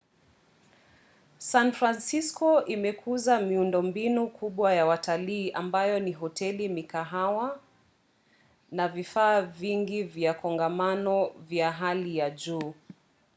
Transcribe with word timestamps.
san 1.49 1.67
francisko 1.77 2.49
imekuza 2.65 3.41
miundombinu 3.41 4.27
kubwa 4.29 4.73
ya 4.73 4.85
watalii 4.85 5.51
ambayo 5.51 5.99
ni 5.99 6.11
hoteli 6.13 6.69
mikahawa 6.69 7.59
na 8.71 8.87
vifaa 8.87 9.41
vingi 9.41 10.03
vya 10.03 10.33
kongamano 10.33 11.27
vya 11.39 11.71
hali 11.71 12.17
ya 12.17 12.29
juu 12.29 12.73